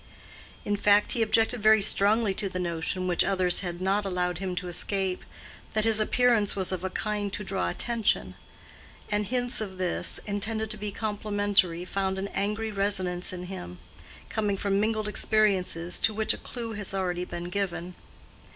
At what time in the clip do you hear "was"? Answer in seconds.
6.55-6.71